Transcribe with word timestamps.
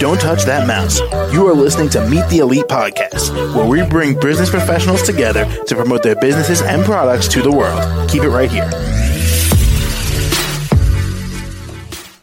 Don't 0.00 0.20
touch 0.20 0.42
that 0.44 0.66
mouse. 0.66 0.98
You 1.32 1.46
are 1.46 1.54
listening 1.54 1.88
to 1.90 2.04
Meet 2.08 2.28
the 2.28 2.38
Elite 2.38 2.64
podcast, 2.64 3.32
where 3.54 3.66
we 3.66 3.88
bring 3.88 4.18
business 4.18 4.50
professionals 4.50 5.02
together 5.02 5.44
to 5.66 5.74
promote 5.76 6.02
their 6.02 6.16
businesses 6.16 6.62
and 6.62 6.84
products 6.84 7.28
to 7.28 7.42
the 7.42 7.52
world. 7.52 8.10
Keep 8.10 8.24
it 8.24 8.30
right 8.30 8.50
here. 8.50 8.68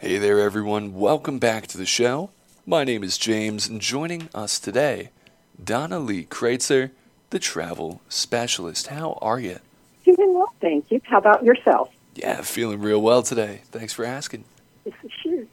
Hey 0.00 0.16
there, 0.16 0.40
everyone. 0.40 0.94
Welcome 0.94 1.38
back 1.38 1.66
to 1.66 1.76
the 1.76 1.84
show. 1.84 2.30
My 2.64 2.84
name 2.84 3.04
is 3.04 3.18
James, 3.18 3.68
and 3.68 3.82
joining 3.82 4.30
us 4.34 4.58
today, 4.58 5.10
Donna 5.62 5.98
Lee 5.98 6.24
Kreutzer, 6.24 6.92
the 7.28 7.38
travel 7.38 8.00
specialist. 8.08 8.86
How 8.86 9.18
are 9.20 9.40
you? 9.40 9.58
Doing 10.04 10.34
well, 10.34 10.54
thank 10.62 10.90
you. 10.90 11.02
How 11.04 11.18
about 11.18 11.44
yourself? 11.44 11.90
Yeah, 12.18 12.42
feeling 12.42 12.80
real 12.80 13.00
well 13.00 13.22
today. 13.22 13.62
Thanks 13.70 13.92
for 13.92 14.04
asking. 14.04 14.44
Sure. 15.22 15.44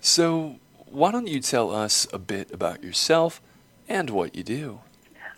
So, 0.00 0.56
why 0.86 1.10
don't 1.12 1.26
you 1.26 1.40
tell 1.40 1.74
us 1.74 2.06
a 2.12 2.18
bit 2.18 2.50
about 2.52 2.82
yourself 2.82 3.40
and 3.88 4.10
what 4.10 4.34
you 4.34 4.42
do? 4.42 4.80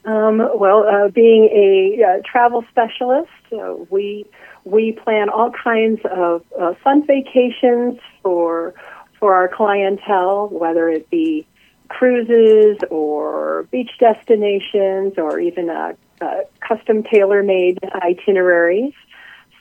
Um, 0.05 0.39
well, 0.55 0.87
uh, 0.87 1.09
being 1.09 1.45
a 1.45 2.03
uh, 2.03 2.23
travel 2.25 2.65
specialist, 2.71 3.31
uh, 3.53 3.75
we 3.91 4.27
we 4.65 4.93
plan 4.93 5.29
all 5.29 5.51
kinds 5.51 6.01
of 6.11 6.43
uh, 6.59 6.75
fun 6.83 7.07
vacations 7.07 7.99
for 8.23 8.75
for 9.19 9.35
our 9.35 9.49
clientele, 9.49 10.49
whether 10.49 10.89
it 10.89 11.09
be 11.11 11.47
cruises 11.89 12.79
or 12.91 13.67
beach 13.71 13.91
destinations 13.99 15.15
or 15.19 15.39
even 15.39 15.69
custom 16.61 17.03
tailor 17.03 17.43
made 17.43 17.79
itineraries. 18.03 18.95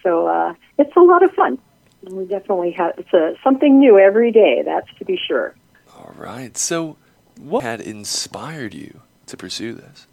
So 0.03 0.27
uh, 0.27 0.53
it's 0.77 0.95
a 0.95 1.01
lot 1.01 1.23
of 1.23 1.31
fun. 1.33 1.57
We 2.03 2.25
definitely 2.25 2.71
have 2.71 2.93
it's 2.97 3.13
a, 3.13 3.33
something 3.43 3.79
new 3.79 3.99
every 3.99 4.31
day. 4.31 4.61
That's 4.65 4.87
to 4.99 5.05
be 5.05 5.19
sure. 5.27 5.55
All 5.97 6.13
right. 6.17 6.57
So, 6.57 6.97
what 7.37 7.63
had 7.63 7.81
inspired 7.81 8.73
you 8.73 9.01
to 9.25 9.35
pursue 9.35 9.73
this? 9.73 10.07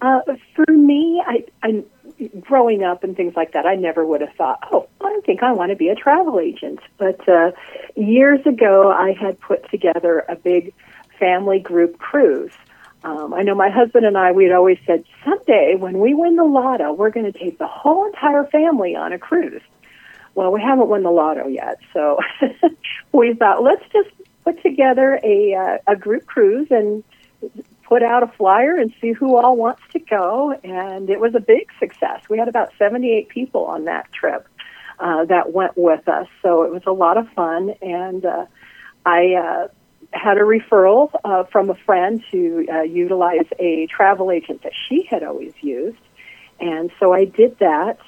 Uh, 0.00 0.20
for 0.54 0.70
me, 0.72 1.22
I, 1.26 1.44
I 1.62 1.84
growing 2.40 2.82
up 2.82 3.04
and 3.04 3.16
things 3.16 3.34
like 3.36 3.52
that, 3.52 3.66
I 3.66 3.74
never 3.74 4.04
would 4.04 4.20
have 4.20 4.32
thought, 4.34 4.66
oh, 4.72 4.88
I 5.00 5.20
think 5.24 5.42
I 5.42 5.52
want 5.52 5.70
to 5.70 5.76
be 5.76 5.88
a 5.88 5.94
travel 5.94 6.40
agent. 6.40 6.80
But 6.98 7.28
uh, 7.28 7.52
years 7.94 8.44
ago, 8.46 8.90
I 8.90 9.12
had 9.12 9.40
put 9.40 9.68
together 9.70 10.24
a 10.28 10.36
big 10.36 10.72
family 11.18 11.58
group 11.58 11.98
cruise. 11.98 12.52
Um, 13.06 13.32
I 13.34 13.42
know 13.42 13.54
my 13.54 13.70
husband 13.70 14.04
and 14.04 14.18
I, 14.18 14.32
we 14.32 14.42
had 14.42 14.52
always 14.52 14.78
said, 14.84 15.04
someday 15.24 15.76
when 15.78 16.00
we 16.00 16.12
win 16.12 16.34
the 16.34 16.44
lotto, 16.44 16.92
we're 16.92 17.10
going 17.10 17.30
to 17.30 17.38
take 17.38 17.56
the 17.56 17.66
whole 17.66 18.04
entire 18.06 18.44
family 18.46 18.96
on 18.96 19.12
a 19.12 19.18
cruise. 19.18 19.62
Well, 20.34 20.50
we 20.50 20.60
haven't 20.60 20.88
won 20.88 21.04
the 21.04 21.10
lotto 21.10 21.46
yet, 21.46 21.78
so 21.92 22.18
we 23.12 23.32
thought 23.34 23.62
let's 23.62 23.84
just 23.92 24.10
put 24.42 24.60
together 24.60 25.20
a 25.22 25.54
uh, 25.54 25.92
a 25.92 25.94
group 25.94 26.26
cruise 26.26 26.66
and 26.70 27.04
put 27.84 28.02
out 28.02 28.24
a 28.24 28.26
flyer 28.26 28.74
and 28.74 28.92
see 29.00 29.12
who 29.12 29.36
all 29.36 29.56
wants 29.56 29.82
to 29.92 30.00
go. 30.00 30.52
And 30.64 31.08
it 31.08 31.20
was 31.20 31.36
a 31.36 31.40
big 31.40 31.68
success. 31.78 32.22
We 32.28 32.38
had 32.38 32.48
about 32.48 32.72
78 32.76 33.28
people 33.28 33.66
on 33.66 33.84
that 33.84 34.12
trip 34.12 34.48
uh, 34.98 35.26
that 35.26 35.52
went 35.52 35.78
with 35.78 36.08
us, 36.08 36.26
so 36.42 36.64
it 36.64 36.72
was 36.72 36.82
a 36.86 36.92
lot 36.92 37.18
of 37.18 37.28
fun. 37.30 37.72
And 37.80 38.26
uh, 38.26 38.46
I 39.06 39.34
uh, 39.34 39.68
had 40.12 40.38
a 40.38 40.42
referral 40.42 41.10
uh, 41.24 41.44
from 41.44 41.70
a 41.70 41.74
friend 41.74 42.22
to 42.30 42.66
uh, 42.72 42.82
utilize 42.82 43.46
a 43.58 43.86
travel 43.86 44.30
agent 44.30 44.62
that 44.62 44.72
she 44.88 45.02
had 45.02 45.22
always 45.22 45.52
used, 45.60 45.98
and 46.60 46.90
so 46.98 47.12
I 47.12 47.24
did 47.24 47.58
that. 47.58 47.98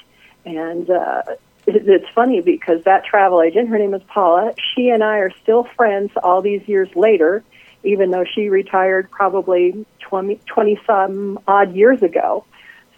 And 0.44 0.88
uh, 0.88 1.22
it's 1.66 2.08
funny 2.14 2.41
because 2.41 2.84
that 2.84 3.04
travel 3.04 3.42
agent, 3.42 3.69
her 3.69 3.78
name 3.78 3.92
is 3.94 4.02
Paula, 4.08 4.54
she 4.74 4.88
and 4.88 5.04
I 5.04 5.19
are 5.19 5.32
still 5.42 5.64
friends 5.76 6.10
all 6.22 6.41
these 6.41 6.66
years 6.66 6.88
later, 6.94 7.44
even 7.84 8.10
though 8.10 8.24
she 8.24 8.48
retired 8.48 9.10
probably 9.10 9.84
20, 10.00 10.41
20 10.46 10.80
some 10.86 11.38
odd 11.47 11.75
years 11.75 12.03
ago. 12.03 12.44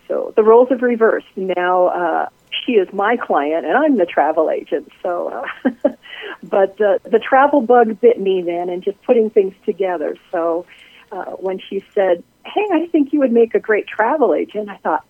So 0.06 0.33
the 0.37 0.43
roles 0.43 0.69
have 0.71 0.83
reversed. 0.83 1.27
Now 1.37 1.87
uh, 1.87 2.28
she 2.65 2.72
is 2.72 2.93
my 2.93 3.16
client 3.16 3.66
and 3.66 3.77
I'm 3.77 3.97
the 3.97 4.06
travel 4.06 4.50
agent. 4.50 4.91
So, 5.03 5.44
uh, 5.65 5.91
but 6.43 6.81
uh, 6.81 6.99
the 7.05 7.19
travel 7.19 7.61
bug 7.61 8.01
bit 8.01 8.21
me 8.21 8.43
then 8.43 8.69
and 8.69 8.83
just 8.83 9.01
putting 9.03 9.31
things 9.31 9.55
together. 9.65 10.17
So 10.31 10.67
uh, 11.12 11.33
when 11.33 11.59
she 11.59 11.84
said, 11.95 12.23
Hey, 12.45 12.67
I 12.73 12.87
think 12.87 13.12
you 13.12 13.21
would 13.21 13.33
make 13.33 13.55
a 13.55 13.61
great 13.61 13.87
travel 13.87 14.34
agent, 14.34 14.69
I 14.71 14.77
thought, 14.78 15.05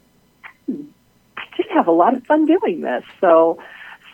hmm, 0.67 0.83
I 1.37 1.45
did 1.57 1.67
have 1.73 1.87
a 1.87 1.93
lot 1.93 2.17
of 2.17 2.25
fun 2.27 2.47
doing 2.47 2.81
this. 2.81 3.05
So, 3.21 3.63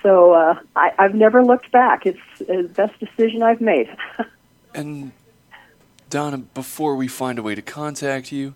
so 0.02 0.32
uh, 0.32 0.54
I, 0.74 0.92
I've 0.98 1.14
never 1.14 1.42
looked 1.42 1.72
back. 1.72 2.04
It's 2.04 2.18
the 2.38 2.70
best 2.74 2.98
decision 3.00 3.42
I've 3.42 3.60
made. 3.60 3.88
and 4.74 5.12
Donna, 6.10 6.38
before 6.38 6.94
we 6.94 7.08
find 7.08 7.38
a 7.38 7.42
way 7.42 7.54
to 7.54 7.62
contact 7.62 8.30
you, 8.30 8.54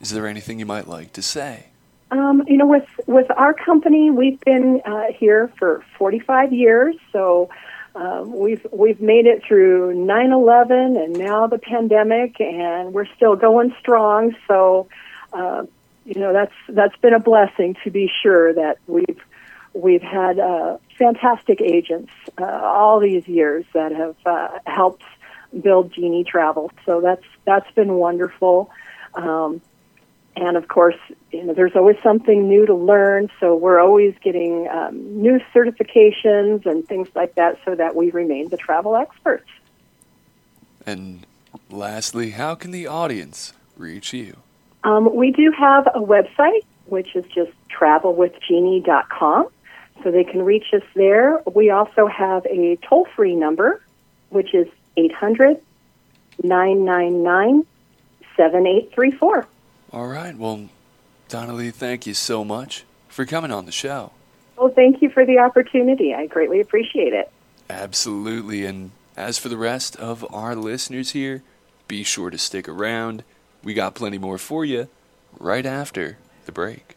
is 0.00 0.10
there 0.10 0.26
anything 0.26 0.58
you 0.58 0.66
might 0.66 0.88
like 0.88 1.12
to 1.12 1.22
say? 1.22 1.66
Um, 2.10 2.42
you 2.48 2.56
know, 2.56 2.66
with 2.66 2.88
with 3.06 3.30
our 3.30 3.54
company, 3.54 4.10
we've 4.10 4.40
been 4.40 4.80
uh, 4.84 5.12
here 5.16 5.52
for 5.58 5.84
45 5.96 6.52
years, 6.52 6.96
so 7.12 7.48
um, 7.94 8.32
we've 8.32 8.64
we've 8.72 9.00
made 9.00 9.26
it 9.26 9.42
through 9.46 9.94
9/11 9.94 11.02
and 11.02 11.18
now 11.18 11.46
the 11.46 11.58
pandemic, 11.58 12.40
and 12.40 12.92
we're 12.92 13.06
still 13.16 13.36
going 13.36 13.74
strong. 13.80 14.36
So, 14.46 14.88
uh, 15.32 15.64
you 16.04 16.20
know, 16.20 16.32
that's 16.32 16.54
that's 16.68 16.96
been 16.98 17.14
a 17.14 17.20
blessing 17.20 17.76
to 17.84 17.90
be 17.90 18.10
sure 18.22 18.54
that 18.54 18.78
we've 18.86 19.20
we've 19.74 20.02
had 20.02 20.38
uh, 20.38 20.78
fantastic 20.98 21.60
agents 21.60 22.12
uh, 22.38 22.44
all 22.44 23.00
these 23.00 23.26
years 23.26 23.64
that 23.74 23.92
have 23.92 24.16
uh, 24.24 24.58
helped 24.66 25.02
build 25.60 25.92
Genie 25.92 26.24
Travel. 26.24 26.70
So 26.86 27.00
that's 27.00 27.24
that's 27.44 27.70
been 27.72 27.94
wonderful. 27.94 28.70
Um, 29.14 29.60
and 30.36 30.56
of 30.56 30.68
course, 30.68 30.96
you 31.32 31.44
know, 31.44 31.54
there's 31.54 31.74
always 31.74 31.96
something 32.02 32.48
new 32.48 32.66
to 32.66 32.74
learn. 32.74 33.30
So 33.40 33.54
we're 33.54 33.80
always 33.80 34.14
getting 34.22 34.68
um, 34.68 35.20
new 35.20 35.40
certifications 35.54 36.66
and 36.66 36.86
things 36.86 37.08
like 37.14 37.34
that, 37.34 37.58
so 37.64 37.74
that 37.74 37.96
we 37.96 38.10
remain 38.10 38.48
the 38.48 38.56
travel 38.56 38.96
experts. 38.96 39.48
And 40.86 41.26
lastly, 41.68 42.30
how 42.30 42.54
can 42.54 42.70
the 42.70 42.86
audience 42.86 43.52
reach 43.76 44.12
you? 44.12 44.36
Um, 44.84 45.14
we 45.14 45.30
do 45.30 45.52
have 45.52 45.86
a 45.88 46.00
website, 46.00 46.62
which 46.86 47.14
is 47.14 47.24
just 47.26 47.52
travelwithgenie.com. 47.68 49.48
So 50.02 50.10
they 50.10 50.24
can 50.24 50.42
reach 50.42 50.72
us 50.72 50.82
there. 50.94 51.42
We 51.52 51.70
also 51.70 52.06
have 52.06 52.46
a 52.46 52.76
toll 52.88 53.06
free 53.14 53.34
number, 53.34 53.82
which 54.30 54.54
is 54.54 54.66
800 54.96 55.60
999 56.42 57.66
7834. 58.36 59.46
All 59.92 60.06
right. 60.06 60.36
Well, 60.36 60.68
Donna 61.28 61.54
Lee, 61.54 61.70
thank 61.70 62.06
you 62.06 62.14
so 62.14 62.44
much 62.44 62.84
for 63.08 63.24
coming 63.24 63.50
on 63.50 63.66
the 63.66 63.72
show. 63.72 64.12
Well, 64.56 64.72
thank 64.72 65.02
you 65.02 65.10
for 65.10 65.24
the 65.24 65.38
opportunity. 65.38 66.14
I 66.14 66.26
greatly 66.26 66.60
appreciate 66.60 67.12
it. 67.12 67.30
Absolutely. 67.68 68.64
And 68.64 68.92
as 69.16 69.38
for 69.38 69.48
the 69.48 69.56
rest 69.56 69.96
of 69.96 70.26
our 70.32 70.54
listeners 70.54 71.12
here, 71.12 71.42
be 71.88 72.04
sure 72.04 72.30
to 72.30 72.38
stick 72.38 72.68
around. 72.68 73.24
We 73.64 73.74
got 73.74 73.94
plenty 73.94 74.18
more 74.18 74.38
for 74.38 74.64
you 74.64 74.88
right 75.38 75.66
after 75.66 76.18
the 76.46 76.52
break. 76.52 76.96